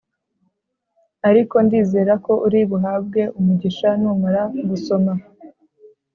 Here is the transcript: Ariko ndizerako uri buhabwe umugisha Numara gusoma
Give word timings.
Ariko 1.29 1.55
ndizerako 1.65 2.31
uri 2.45 2.61
buhabwe 2.69 3.21
umugisha 3.39 3.89
Numara 4.01 4.41
gusoma 4.69 5.13